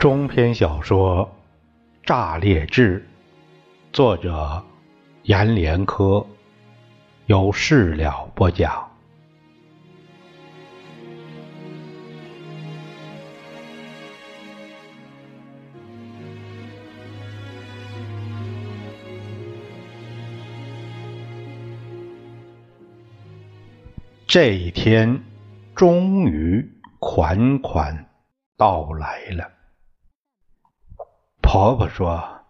[0.00, 1.30] 中篇小说
[2.06, 3.00] 《炸裂志》，
[3.94, 4.64] 作者
[5.24, 6.26] 阎连科，
[7.26, 8.90] 由事了播讲。
[24.26, 25.22] 这一天
[25.74, 26.66] 终于
[26.98, 28.06] 款款
[28.56, 29.59] 到来了。
[31.52, 32.44] 婆婆说：“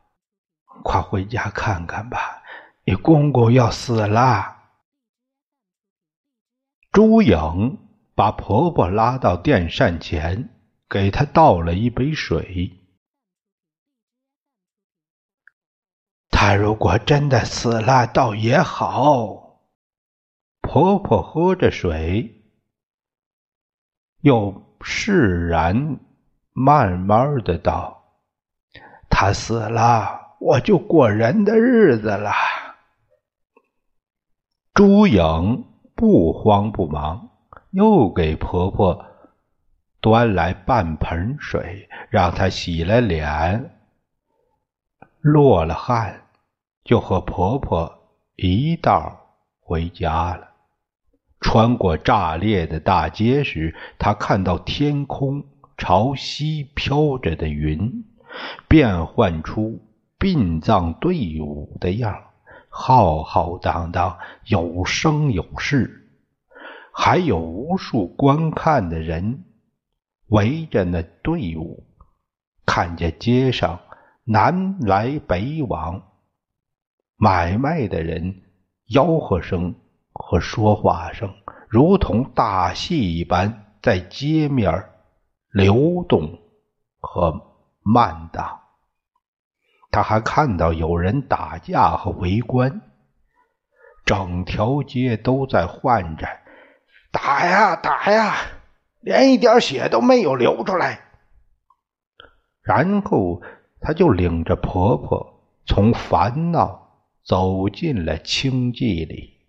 [0.85, 2.43] 快回家看看吧，
[2.85, 4.59] 你公公要死了。”
[6.93, 7.79] 朱颖
[8.15, 10.51] 把婆婆拉到电扇前，
[10.87, 12.77] 给她倒了一杯水。
[16.31, 19.63] 他如果真的死了，倒也好。
[20.61, 22.45] 婆婆喝着水，
[24.21, 25.99] 又释然，
[26.53, 28.00] 慢慢的道。
[29.23, 32.33] 他死了，我就过人的日子了。
[34.73, 37.29] 朱颖不慌不忙，
[37.73, 39.05] 又给婆婆
[40.01, 43.79] 端来半盆水，让她洗了脸，
[45.21, 46.23] 落了汗，
[46.83, 50.49] 就和婆婆一道回家了。
[51.43, 55.45] 穿过炸裂的大街时，她看到天空
[55.77, 58.07] 朝西飘着的云。
[58.69, 59.81] 变换出
[60.19, 62.25] 殡葬队伍的样
[62.69, 66.09] 浩浩荡荡，有声有势，
[66.93, 69.45] 还有无数观看的人
[70.29, 71.85] 围着那队伍，
[72.65, 73.81] 看见街上
[74.25, 76.03] 南来北往
[77.17, 78.43] 买卖的人
[78.89, 79.75] 吆喝声
[80.13, 81.35] 和说话声，
[81.69, 84.91] 如同大戏一般在街面
[85.51, 86.39] 流动
[87.01, 87.50] 和。
[87.83, 88.61] 慢档，
[89.91, 92.81] 他还看到有人打架和围观，
[94.05, 96.27] 整条街都在唤着
[97.11, 98.37] “打呀打呀”，
[99.01, 101.01] 连一点血都没有流出来。
[102.63, 103.43] 然后
[103.81, 109.41] 他就领着婆婆从烦恼走进了清寂里，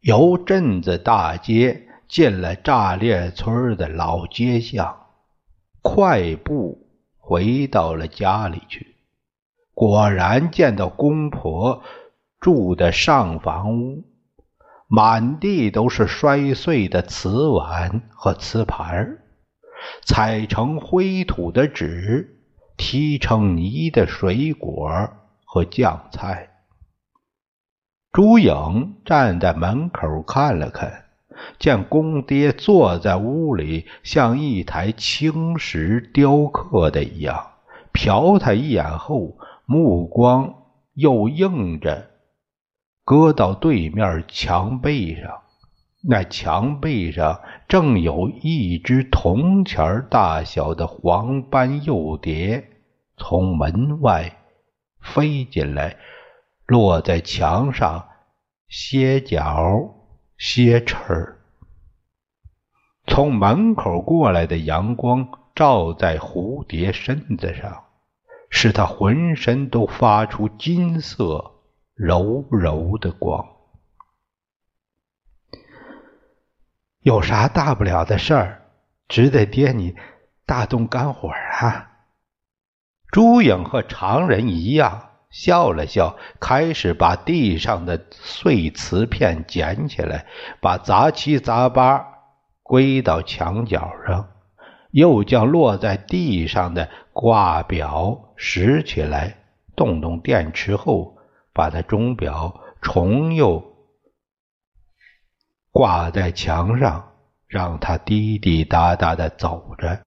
[0.00, 5.03] 由镇子大街进了炸裂村的老街巷。
[5.86, 8.96] 快步回到了家里去，
[9.74, 11.82] 果然见到公婆
[12.40, 14.02] 住的上房屋，
[14.88, 19.18] 满地都是摔碎的瓷碗和瓷盘
[20.06, 22.40] 踩成灰土的纸，
[22.78, 24.90] 踢成泥的水果
[25.44, 26.48] 和酱菜。
[28.10, 31.03] 朱颖站在门口看了看。
[31.58, 37.52] 见公爹坐在屋里，像一台青石雕刻的一样，
[37.92, 39.36] 瞟他一眼后，
[39.66, 40.54] 目光
[40.94, 42.10] 又硬着
[43.04, 45.40] 搁到对面墙背上。
[46.06, 52.68] 那墙背上正有一只铜钱大小的黄斑幼蝶，
[53.16, 54.36] 从门外
[55.00, 55.96] 飞进来，
[56.66, 58.06] 落在墙上，
[58.68, 59.93] 歇脚。
[60.36, 61.38] 歇翅儿，
[63.06, 67.84] 从门口过来的阳光照在蝴蝶身子上，
[68.50, 71.62] 使它浑身都发出金色
[71.94, 73.46] 柔柔的光。
[77.00, 78.70] 有啥大不了的事儿，
[79.08, 79.94] 值得爹你
[80.44, 81.92] 大动肝火啊？
[83.12, 85.10] 朱颖和常人一样。
[85.34, 90.26] 笑了笑，开始把地上的碎瓷片捡起来，
[90.60, 92.06] 把杂七杂八
[92.62, 94.28] 归到墙角上，
[94.92, 99.36] 又将落在地上的挂表拾起来，
[99.74, 101.18] 动动电池后，
[101.52, 103.60] 把那钟表重又
[105.72, 107.12] 挂在墙上，
[107.48, 110.00] 让它滴滴答答的走着。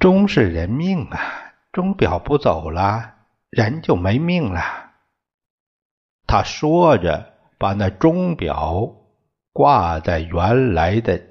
[0.00, 1.20] 钟是人命啊，
[1.70, 3.14] 钟表不走了。
[3.50, 4.60] 人就没命了。
[6.26, 8.94] 他说着，把那钟表
[9.52, 11.22] 挂在原来的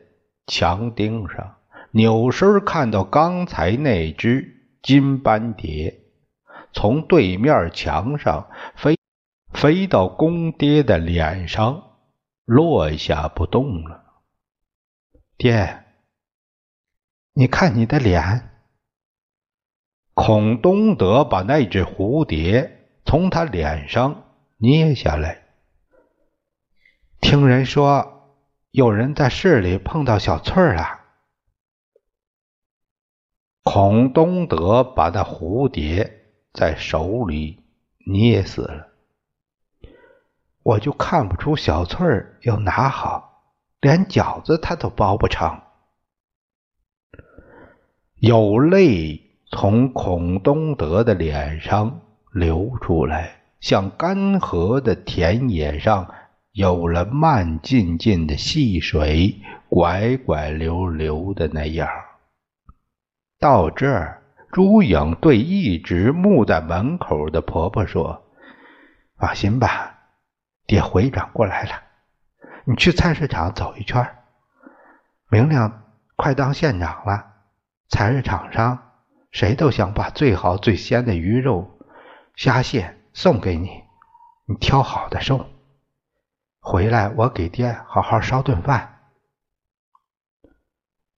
[0.47, 1.57] 墙钉上，
[1.91, 6.01] 扭身看到刚才那只金斑蝶
[6.73, 8.97] 从对面墙上飞
[9.53, 11.97] 飞到公爹的脸上，
[12.45, 14.03] 落下不动了。
[15.37, 15.83] 爹，
[17.33, 18.56] 你看你的脸。
[20.19, 24.23] 孔东德把那只蝴蝶从他脸上
[24.57, 25.43] 捏下来。
[27.21, 28.35] 听人说，
[28.71, 31.01] 有人在市里碰到小翠儿了。
[33.61, 37.63] 孔东德把那蝴蝶在手里
[38.07, 38.87] 捏死了，
[40.63, 45.61] 我就看不出小翠儿有哪好，连饺子他都包不成。
[48.15, 49.26] 有泪
[49.59, 51.99] 从孔东德的脸上
[52.31, 56.13] 流出来，像干涸的田野上
[56.51, 61.89] 有了慢进进的细水，拐拐流流的那样。
[63.39, 64.21] 到这儿，
[64.51, 68.27] 朱颖对一直木在门口的婆婆说
[69.17, 69.97] ：“放心吧，
[70.67, 71.71] 爹回转过来了。
[72.65, 74.07] 你去菜市场走一圈。
[75.31, 75.81] 明亮
[76.15, 77.25] 快当县长了，
[77.89, 78.86] 菜市场上
[79.31, 81.79] 谁都想把最好最鲜的鱼肉、
[82.35, 83.69] 虾蟹送给你，
[84.47, 85.45] 你挑好的送。
[86.59, 88.99] 回来我给爹好好烧顿饭。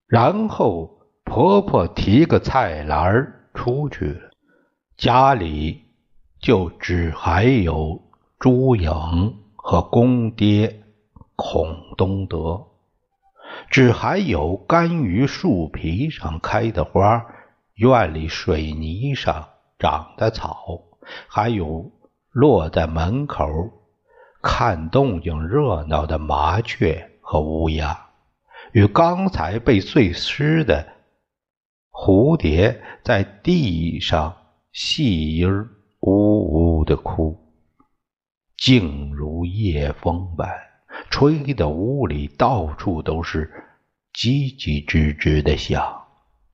[0.08, 0.96] 然后。”
[1.30, 4.32] 婆婆提个菜篮儿出去了，
[4.98, 5.86] 家里
[6.40, 8.02] 就只还有
[8.40, 8.90] 朱颖
[9.56, 10.82] 和公爹
[11.36, 12.66] 孔东德，
[13.70, 17.24] 只还有干于树皮上开的花，
[17.80, 19.48] 院里水泥上
[19.78, 20.84] 长的草，
[21.30, 21.90] 还有
[22.32, 23.48] 落在门口
[24.42, 28.08] 看动静热闹的麻雀和乌鸦，
[28.74, 30.86] 与刚才被碎尸的。
[31.90, 34.36] 蝴蝶在地上
[34.74, 35.50] 细音
[36.02, 37.38] 呜呜的哭，
[38.58, 40.50] 静如夜风般，
[41.10, 43.50] 吹得屋里到处都是
[44.14, 45.99] 叽叽吱吱的响。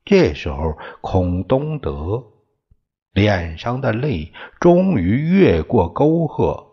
[0.06, 2.24] 这时候，孔东德
[3.12, 6.64] 脸上的泪终于越过沟壑，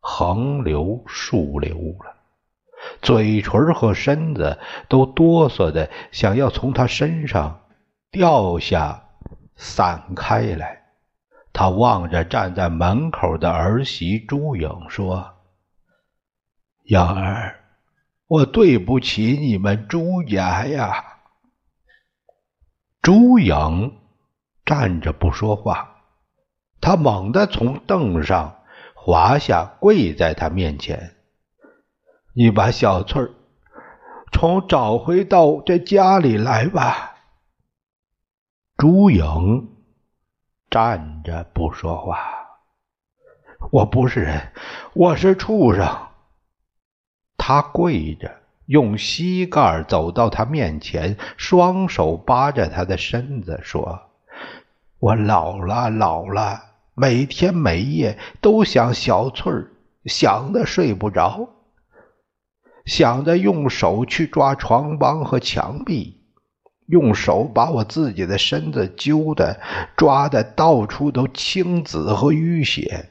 [0.00, 2.16] 横流竖流了，
[3.00, 4.58] 嘴唇和身子
[4.88, 7.60] 都哆嗦的想要从他身上。
[8.10, 9.04] 掉下，
[9.54, 10.82] 散开来。
[11.52, 15.34] 他望着站在门口的儿媳朱颖说
[16.84, 17.60] ：“颖儿，
[18.26, 21.04] 我对不起你们朱家呀。”
[23.02, 23.98] 朱颖
[24.64, 26.02] 站着不说话，
[26.80, 28.62] 他猛地从凳上
[28.94, 31.16] 滑下，跪在他面前
[32.32, 33.34] ：“你把小翠儿
[34.32, 37.16] 从找回到这家里来吧。”
[38.78, 39.68] 朱颖
[40.70, 42.16] 站着不说话。
[43.72, 44.52] 我不是人，
[44.94, 45.88] 我是畜生。
[47.36, 54.00] 他跪着，用膝盖走到他面前，双手扒着他的身子，说
[54.98, 56.62] ：“我老了，老了，
[56.94, 59.72] 每天每夜都想小翠儿，
[60.04, 61.48] 想的睡不着，
[62.84, 66.18] 想着用手去抓床帮和墙壁。”
[66.86, 69.60] 用手把我自己的身子揪的、
[69.96, 73.08] 抓的，到处都青紫和淤血，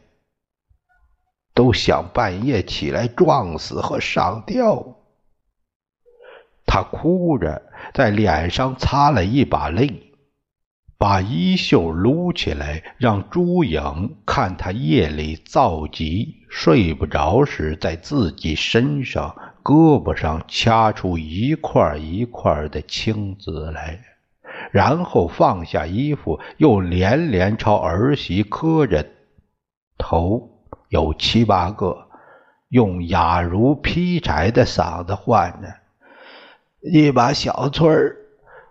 [1.55, 4.97] 都想半夜起来撞死和上吊。
[6.65, 7.61] 他哭着
[7.93, 10.13] 在脸上擦了一把泪，
[10.97, 19.35] 把衣袖撸起来，让朱颖看他夜里躁急睡不着时，在自己身上。
[19.63, 23.99] 胳膊上掐出一块一块的青紫来，
[24.71, 29.05] 然后放下衣服，又连连朝儿媳磕着
[29.99, 32.07] 头，有七八个，
[32.69, 35.67] 用哑如劈柴的嗓子唤着
[36.81, 38.17] ：“你把小翠儿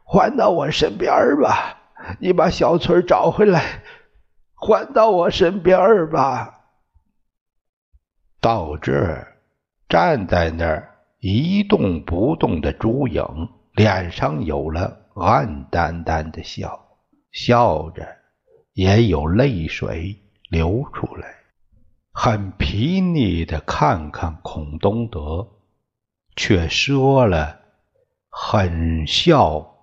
[0.05, 1.79] 还到我身边吧！
[2.19, 3.83] 你把小翠儿找回来，
[4.55, 6.61] 还到我身边吧！”
[8.41, 9.27] 到这儿。
[9.89, 13.25] 站在那儿一动不动的朱颖，
[13.73, 16.81] 脸上有了暗淡淡的笑，
[17.33, 18.07] 笑着
[18.73, 20.17] 也有泪水
[20.49, 21.35] 流出来，
[22.13, 25.49] 很疲腻的看看孔东德，
[26.37, 27.60] 却说了
[28.31, 29.75] 很笑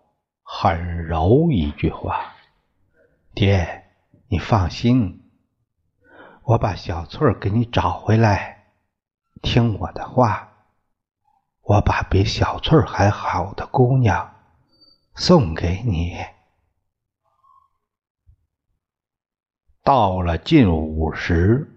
[0.41, 2.33] 很柔一句话
[3.35, 3.83] ：“爹，
[4.29, 5.29] 你放心，
[6.43, 8.55] 我把小翠儿给你找回来。”
[9.43, 10.53] 听我的话，
[11.61, 14.33] 我把比小翠儿还好的姑娘
[15.15, 16.15] 送给你。
[19.83, 21.71] 到了近午时，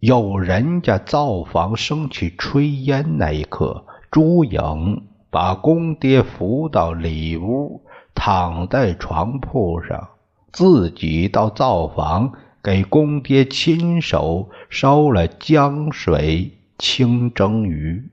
[0.00, 7.82] 有人家灶房升起炊烟那一刻，朱颖把公爹扶到里屋，
[8.14, 10.08] 躺在床铺上，
[10.52, 12.32] 自己到灶房
[12.62, 16.54] 给公爹亲手烧了江水。
[16.80, 18.08] 清蒸鱼，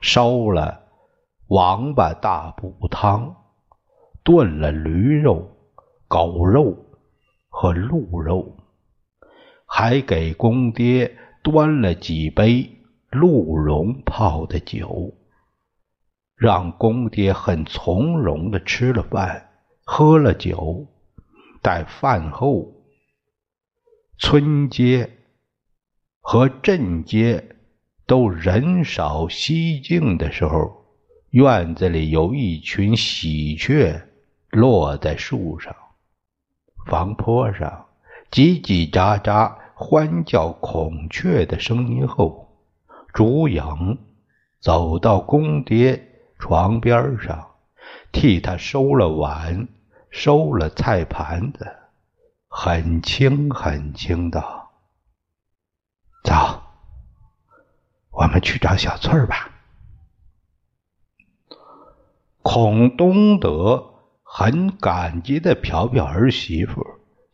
[0.00, 0.84] 烧了
[1.48, 3.36] 王八大补汤，
[4.22, 5.50] 炖了驴肉，
[6.08, 6.74] 狗肉
[7.50, 8.56] 和鹿肉，
[9.66, 12.70] 还给公爹端了几杯
[13.10, 15.12] 鹿茸泡的酒，
[16.36, 19.50] 让公爹很从容的吃了饭，
[19.84, 20.86] 喝了酒。
[21.62, 22.74] 待饭后，
[24.18, 25.10] 村街
[26.20, 27.56] 和镇街
[28.06, 30.84] 都人少稀静的时候，
[31.30, 34.02] 院子里有一群喜鹊
[34.50, 35.74] 落在树上。
[36.86, 37.86] 房坡上
[38.30, 42.58] 叽叽喳喳欢叫孔雀的声音后，
[43.14, 43.62] 朱颖
[44.60, 46.13] 走到公爹
[46.44, 47.52] 床边上，
[48.12, 49.66] 替他收了碗，
[50.10, 51.74] 收了菜盘子，
[52.48, 54.44] 很轻很轻的
[56.22, 56.62] ：“走，
[58.10, 59.52] 我们去找小翠儿吧。”
[62.44, 63.92] 孔东德。
[64.36, 66.84] 很感激的瞟瞟儿媳妇，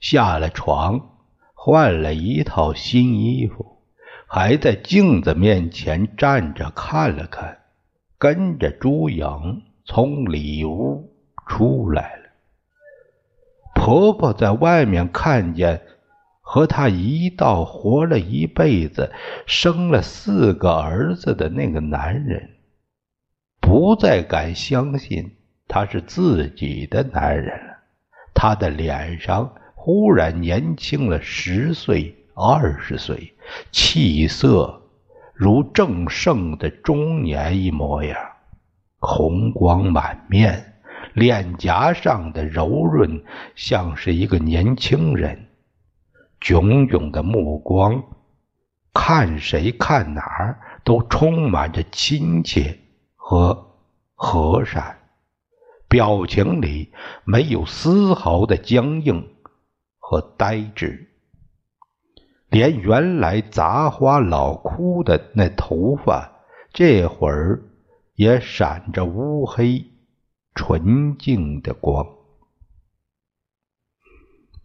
[0.00, 1.00] 下了床，
[1.54, 3.82] 换了一套新衣服，
[4.28, 7.59] 还在镜子面前站着看了看，
[8.20, 9.26] 跟着朱颖
[9.86, 11.10] 从里屋
[11.48, 12.22] 出来了。
[13.74, 15.80] 婆婆在外面看见
[16.42, 19.10] 和她一道活了一辈子、
[19.46, 22.50] 生了四个儿子的那个男人，
[23.58, 25.36] 不再敢相信。
[25.66, 27.78] 他是自己的男人了，
[28.34, 33.32] 他的脸上忽然年轻了十岁、二十岁，
[33.70, 34.79] 气色
[35.40, 38.14] 如正盛的中年一模样，
[38.98, 40.74] 红光满面，
[41.14, 43.24] 脸颊上的柔润
[43.56, 45.46] 像是一个年轻人，
[46.42, 48.04] 炯炯的目光，
[48.92, 52.78] 看谁看哪儿都充满着亲切
[53.16, 53.78] 和
[54.14, 54.98] 和善。
[55.88, 56.92] 表情里
[57.24, 59.26] 没有丝毫的僵硬
[59.98, 61.09] 和呆滞，
[62.50, 66.32] 连原来杂花老枯的那头发，
[66.72, 67.62] 这会儿
[68.16, 69.84] 也闪着乌黑
[70.54, 72.06] 纯净的光。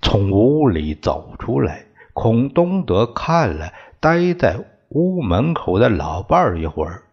[0.02, 4.58] 从屋里走出来，孔东德看了待在
[4.90, 7.04] 屋门口的老伴儿一会儿，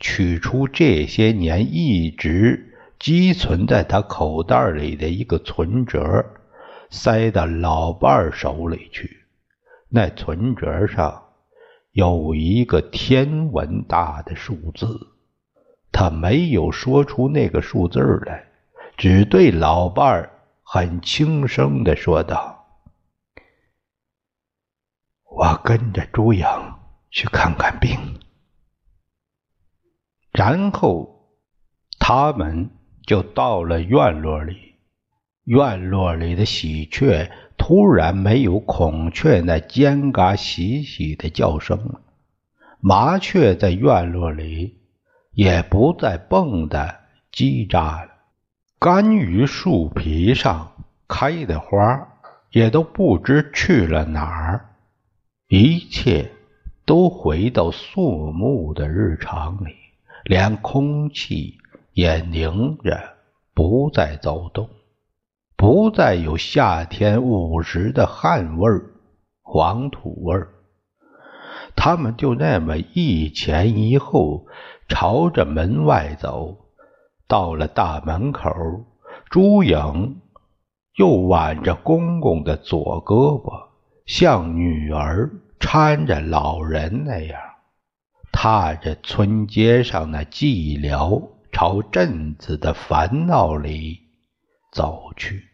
[0.00, 2.70] 取出这些年一直。
[2.98, 6.24] 积存在他口袋里的一个存折，
[6.88, 9.21] 塞到老伴儿手里去。
[9.94, 11.34] 那存折上
[11.90, 14.86] 有一个天文大的数字，
[15.92, 18.46] 他没有说出那个数字来，
[18.96, 20.30] 只对老伴儿
[20.62, 22.64] 很轻声的说道
[25.30, 26.46] ：“我跟着朱颖
[27.10, 27.98] 去看看病。”
[30.32, 31.28] 然后
[31.98, 32.70] 他们。
[33.04, 34.76] 就到了院落里，
[35.42, 37.28] 院落里的喜鹊
[37.72, 42.02] 突然没有孔雀那尖嘎喜喜的叫声了，
[42.80, 44.76] 麻雀在院落里
[45.30, 46.96] 也不再蹦的
[47.32, 48.10] 叽喳了，
[48.78, 50.70] 甘榆树皮上
[51.08, 52.08] 开的花
[52.50, 54.66] 也都不知去了哪儿，
[55.48, 56.30] 一切
[56.84, 59.74] 都回到肃穆的日常里，
[60.24, 61.58] 连空气。
[61.94, 63.16] 也凝着，
[63.54, 64.68] 不再走动，
[65.62, 68.82] 不再有夏天午时的汗味儿、
[69.42, 70.48] 黄土味儿。
[71.76, 74.48] 他们就那么一前一后，
[74.88, 76.56] 朝着门外走。
[77.28, 78.50] 到了大门口，
[79.30, 80.20] 朱颖
[80.96, 83.68] 又挽着公公的左胳膊，
[84.04, 87.40] 像女儿搀着老人那样，
[88.32, 91.22] 踏着村街上那寂寥。
[91.52, 94.00] 朝镇子的烦恼里
[94.72, 95.51] 走去。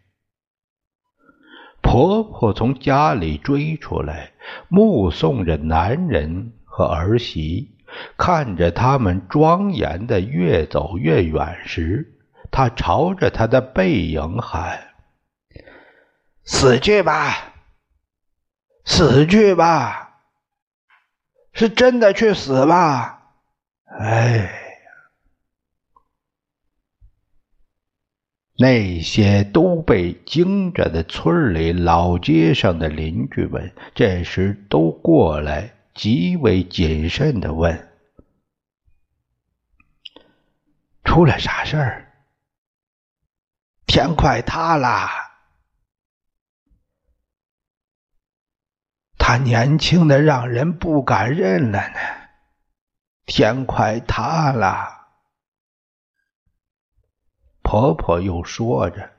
[1.91, 4.33] 婆婆从家里追出来，
[4.69, 7.79] 目送着男人和儿媳，
[8.19, 12.13] 看着他们庄严的越走越远时，
[12.51, 14.79] 她朝着他的背影喊
[16.45, 17.55] ：“死去吧，
[18.85, 20.19] 死去吧，
[21.55, 23.23] 是真的去死吧！”
[23.99, 24.58] 哎。
[28.61, 37.89] 那些都被惊着的村里老街上的邻居们，这时都过来，极为谨慎的问
[41.07, 42.13] ：“出了啥事儿？
[43.87, 45.09] 天快塌了！
[49.19, 51.99] 他年轻的让人不敢认了呢。
[53.25, 54.97] 天快塌了！”
[57.71, 59.11] 婆婆又说着：“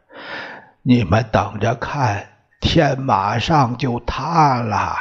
[0.81, 4.95] 你们等着看，天马上就塌了。”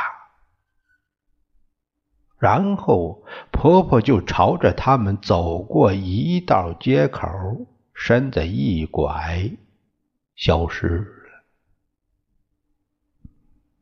[2.38, 7.26] 然后婆婆就朝着他们走过一道街口，
[7.94, 9.50] 身子一拐，
[10.36, 11.46] 消失了。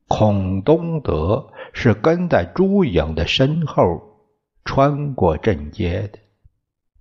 [0.07, 4.29] 孔东德是跟在朱颖的身后
[4.65, 6.21] 穿过镇街的。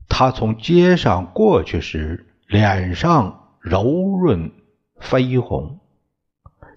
[0.09, 3.83] 他从街上过去时，脸上柔
[4.17, 4.51] 润
[4.99, 5.79] 绯红，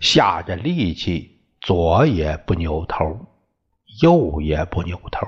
[0.00, 3.26] 下着力气，左也不扭头。
[4.00, 5.26] 右也不扭头，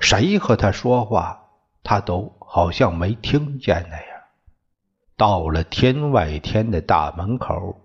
[0.00, 1.46] 谁和他说话，
[1.82, 4.06] 他都好像没听见那样。
[5.16, 7.80] 到了天外天的大门口，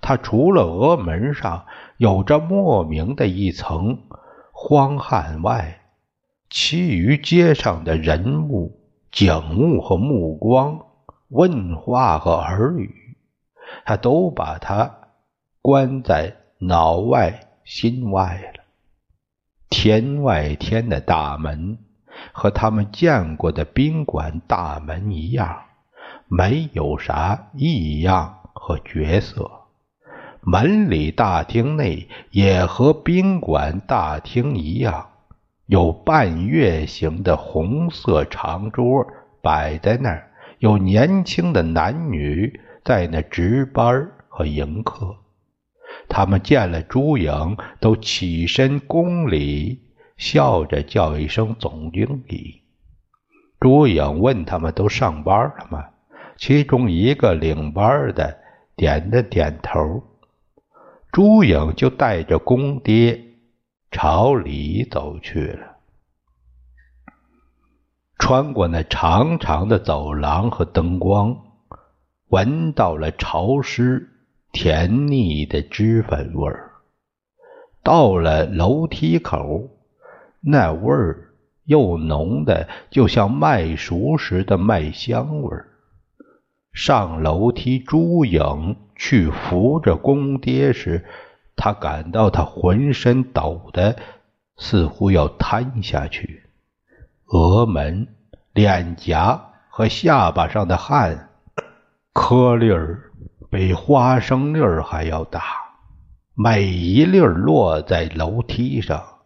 [0.00, 1.66] 他除了额门上
[1.98, 3.98] 有着莫名的一层
[4.52, 5.82] 荒汗外，
[6.48, 8.80] 其余街上的人物、
[9.12, 10.80] 景物和目光、
[11.28, 13.16] 问话和耳语，
[13.84, 14.98] 他都把他
[15.60, 18.64] 关在脑外心外了。
[19.68, 21.78] 天外天的大门
[22.32, 25.64] 和他们见过的宾馆大门一样，
[26.28, 29.50] 没有啥异样和角色。
[30.40, 35.08] 门里大厅内也和宾馆大厅一样，
[35.66, 39.04] 有半月形的红色长桌
[39.42, 40.30] 摆在那儿，
[40.66, 45.14] 有年轻的男女在那值班和迎客。
[46.08, 49.80] 他们见了朱颖，都起身恭礼，
[50.16, 52.62] 笑着叫一声“总经理”。
[53.60, 55.84] 朱颖问他们都上班了吗？
[56.36, 58.36] 其中一个领班的
[58.74, 60.02] 点了点头。
[61.12, 63.22] 朱颖就带着公爹
[63.92, 65.75] 朝里走去了。
[68.26, 71.44] 穿过那长长的走廊和灯光，
[72.30, 74.08] 闻到了潮湿。
[74.50, 76.72] 甜腻的脂粉味儿，
[77.84, 79.68] 到了楼梯口，
[80.40, 81.34] 那味儿
[81.66, 85.68] 又浓的，就像麦熟时的麦香味儿。
[86.72, 91.04] 上楼梯，朱颖去扶着公爹时，
[91.54, 93.94] 他感到他浑身抖得
[94.56, 96.42] 似乎要瘫下去，
[97.26, 98.08] 额门、
[98.56, 101.28] 脸颊和下巴上的汗
[102.14, 103.12] 颗粒儿。
[103.48, 105.40] 比花生粒儿还要大，
[106.34, 109.20] 每一粒儿落在楼梯上，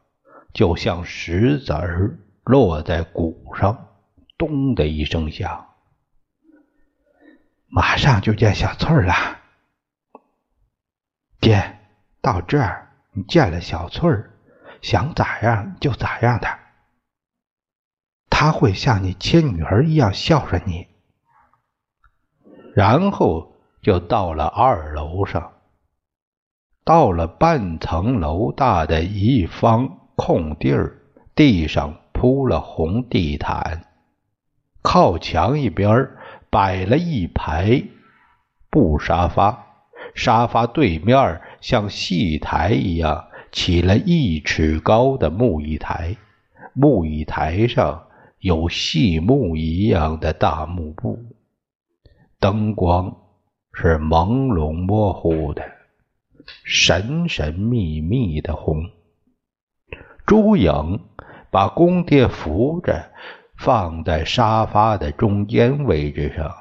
[0.52, 3.88] 就像石子儿落在鼓上，
[4.36, 5.66] 咚的一声响。
[7.68, 9.14] 马上就见小翠儿了，
[11.40, 11.78] 爹，
[12.20, 14.30] 到这儿你见了小翠儿，
[14.82, 16.46] 想咋样就咋样的，
[18.40, 20.86] 他会像你亲女儿一样孝顺你，
[22.74, 23.52] 然后。
[23.82, 25.52] 就到了二楼上，
[26.84, 30.98] 到了半层楼大的一方空地儿，
[31.34, 33.86] 地上铺了红地毯，
[34.82, 36.10] 靠墙一边
[36.50, 37.82] 摆了一排
[38.68, 39.66] 布沙发，
[40.14, 46.16] 沙发对面像戏台一样起了一尺高的木艺台，
[46.74, 48.08] 木艺台上
[48.40, 51.18] 有细木一样的大幕布，
[52.38, 53.16] 灯光。
[53.72, 55.62] 是朦胧模糊的，
[56.64, 58.90] 神神秘秘的红。
[60.26, 61.00] 朱颖
[61.52, 63.12] 把公爹扶着，
[63.56, 66.52] 放在沙发的中间位置上，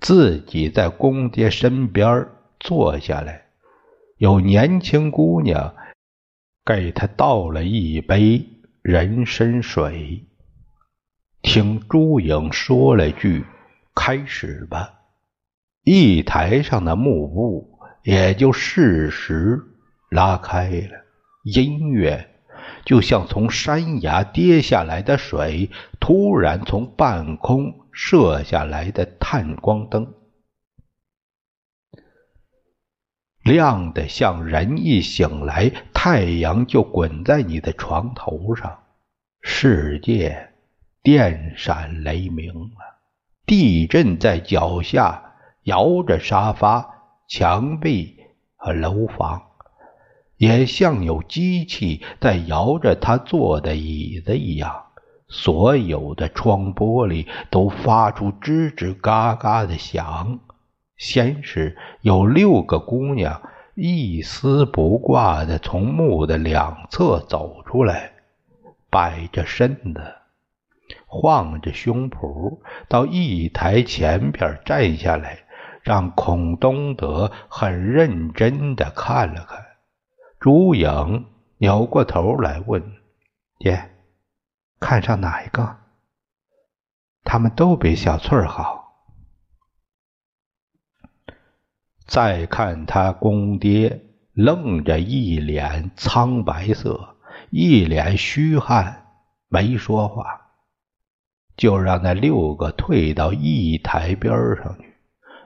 [0.00, 2.26] 自己在公爹身边
[2.58, 3.44] 坐下来。
[4.18, 5.76] 有年轻姑娘
[6.66, 8.44] 给他倒了一杯
[8.82, 10.26] 人参水，
[11.42, 13.44] 听朱颖说了句
[13.94, 14.94] ：“开始吧。”
[15.82, 19.60] 一台上的幕布也就适时
[20.10, 21.04] 拉开了，
[21.42, 22.28] 音乐
[22.84, 30.14] 就像从山崖跌下来的水，突然从半空射下来的探光灯，
[33.42, 38.82] 亮的像人一醒来，太阳就滚在你的床头上，
[39.40, 40.49] 世界
[41.02, 43.00] 电闪雷鸣了，
[43.46, 45.26] 地震在脚下。
[45.64, 46.88] 摇着沙发、
[47.28, 48.16] 墙壁
[48.56, 49.42] 和楼房，
[50.38, 54.84] 也像有机器在摇着他坐的椅子一样。
[55.28, 60.40] 所有的窗玻璃都发出吱吱嘎嘎的响。
[60.96, 63.42] 先是有六个姑娘
[63.74, 68.12] 一丝不挂的从墓的两侧走出来，
[68.88, 70.02] 摆着身子，
[71.10, 75.40] 晃着胸脯，到一台前边站下来。
[75.82, 79.64] 让孔东德很认真的看了看。
[80.38, 81.24] 朱颖
[81.56, 82.96] 扭过头来问
[83.58, 83.90] ：“爹，
[84.78, 85.78] 看上哪一个？
[87.24, 88.92] 他们都比小翠儿好。”
[92.06, 94.02] 再看他公爹，
[94.34, 97.16] 愣着一脸苍白色，
[97.48, 99.06] 一脸虚汗，
[99.48, 100.39] 没说话，
[101.60, 104.94] 就让那六个退到一台边上去。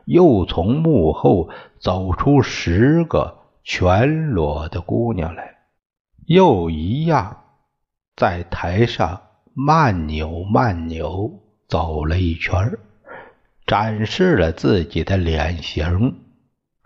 [0.04, 1.50] 又从幕后
[1.80, 5.56] 走出十个全裸的姑娘来，
[6.26, 7.38] 又一样
[8.14, 9.22] 在台上
[9.54, 12.78] 慢扭慢扭走了一圈，
[13.66, 16.14] 展示了自己的脸型、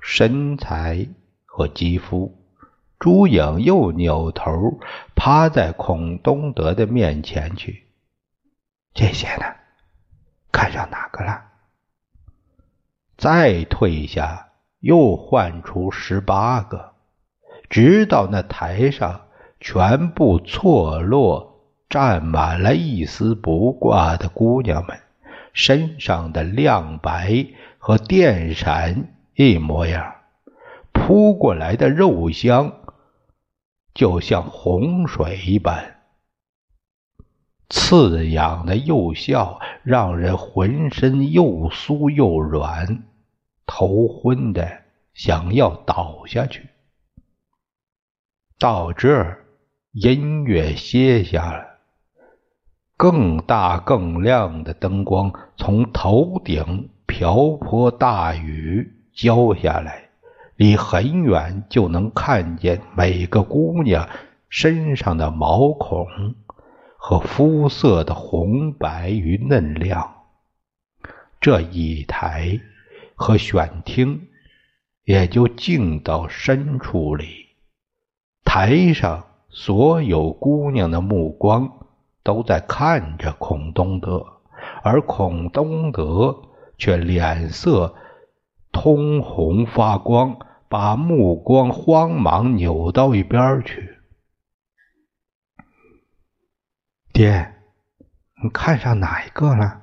[0.02, 1.06] 身材
[1.44, 2.34] 和肌肤。
[2.98, 4.78] 朱颖又扭头
[5.14, 7.84] 趴在孔东德的面前去，
[8.98, 9.44] 这些呢，
[10.50, 11.44] 看上哪个了？
[13.16, 14.48] 再退下，
[14.80, 16.94] 又换出十八个，
[17.70, 19.28] 直到那台上
[19.60, 24.98] 全部错落，站满了一丝不挂的姑娘们，
[25.52, 27.46] 身上的亮白
[27.78, 30.12] 和电闪一模样，
[30.90, 32.72] 扑过来的肉香
[33.94, 35.97] 就像洪水一般，
[37.68, 43.04] 刺痒的诱笑，让人浑身又酥又软。
[43.70, 44.66] 头昏的
[45.12, 46.68] 想要倒下去，
[48.58, 49.44] 到这儿
[49.92, 51.66] 音乐歇下了，
[52.96, 60.08] 更大更亮的灯光从头顶瓢泼大雨浇下来，
[60.56, 64.08] 离很远就能看见每个姑娘
[64.48, 66.06] 身上的毛孔
[66.98, 70.16] 和肤色的红白与嫩亮。
[71.40, 72.60] 这一台。
[73.20, 74.28] 和选厅
[75.02, 77.46] 也就静到深处里，
[78.44, 81.68] 台上所有姑娘的目光
[82.22, 84.24] 都在看着孔东德，
[84.84, 86.44] 而孔东德
[86.76, 87.96] 却脸色
[88.70, 93.97] 通红发光，把目光慌忙扭到一边去。
[97.18, 97.52] 爹，
[98.40, 99.82] 你看上哪一个了？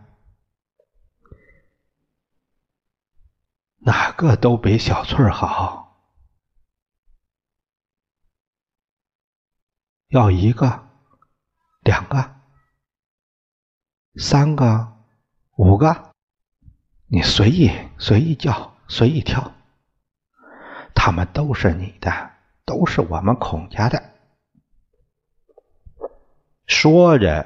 [3.80, 6.00] 哪个都比小翠儿好，
[10.08, 10.88] 要一个、
[11.82, 12.40] 两个、
[14.18, 14.96] 三个、
[15.58, 16.14] 五个，
[17.08, 19.52] 你随意随意叫，随意挑，
[20.96, 22.32] 他们都是你的，
[22.64, 24.15] 都是我们孔家的。
[26.68, 27.46] 说着，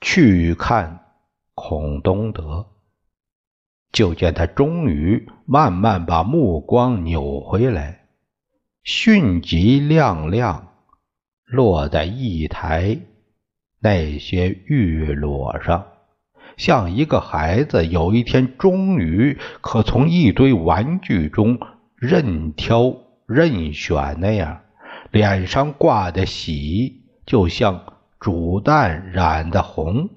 [0.00, 1.00] 去看
[1.54, 2.66] 孔东德。
[3.92, 8.08] 就见他终于慢慢把目光扭回来，
[8.82, 10.68] 迅即亮亮
[11.46, 12.98] 落在一台
[13.80, 15.86] 那些玉裸上，
[16.58, 21.58] 像一个孩子有一天终于可从一堆玩具中
[21.94, 22.94] 任挑
[23.26, 24.60] 任选那样，
[25.10, 27.94] 脸上挂的喜就像
[28.26, 30.10] 煮蛋染的红。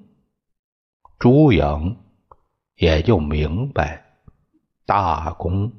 [1.16, 1.96] 朱颖。
[2.74, 4.04] 也就明白，
[4.84, 5.70] 大功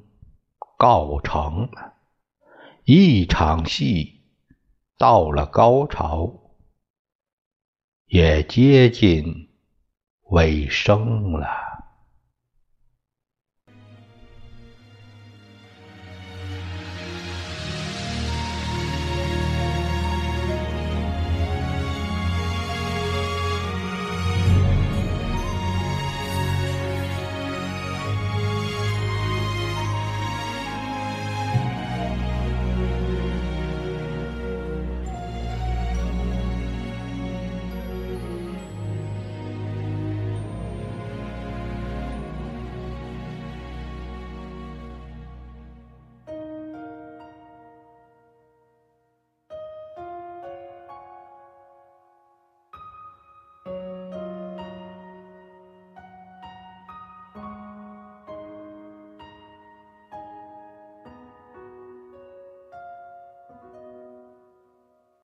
[0.77, 1.93] 告成了，
[2.85, 4.21] 一场戏
[4.97, 6.31] 到了高潮，
[8.05, 9.49] 也接近
[10.29, 11.70] 尾声了。